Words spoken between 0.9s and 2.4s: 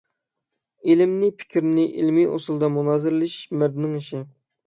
ئىلىمنى، پىكىرنى ئىلىمىي